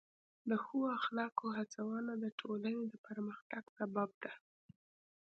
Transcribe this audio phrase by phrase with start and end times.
[0.49, 4.33] د ښو اخلاقو هڅونه د ټولنې د پرمختګ سبب ده.